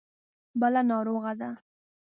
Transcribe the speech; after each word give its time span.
بله 0.61 0.81
ناروغه 0.91 1.33
ده. 1.39 1.49